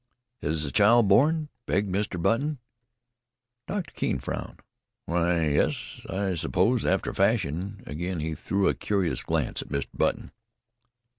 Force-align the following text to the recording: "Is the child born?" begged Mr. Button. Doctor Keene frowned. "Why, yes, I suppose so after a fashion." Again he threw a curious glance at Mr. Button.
"Is 0.41 0.63
the 0.63 0.71
child 0.71 1.07
born?" 1.07 1.49
begged 1.67 1.93
Mr. 1.93 2.19
Button. 2.19 2.57
Doctor 3.67 3.91
Keene 3.95 4.17
frowned. 4.17 4.61
"Why, 5.05 5.49
yes, 5.49 6.07
I 6.09 6.33
suppose 6.33 6.81
so 6.81 6.89
after 6.89 7.11
a 7.11 7.13
fashion." 7.13 7.83
Again 7.85 8.19
he 8.19 8.33
threw 8.33 8.67
a 8.67 8.73
curious 8.73 9.21
glance 9.21 9.61
at 9.61 9.69
Mr. 9.69 9.89
Button. 9.93 10.31